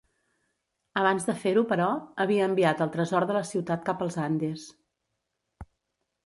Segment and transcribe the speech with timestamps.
[1.01, 1.89] Abans de fer-ho però,
[2.25, 4.65] havia enviat el tresor de la ciutat cap als Andes.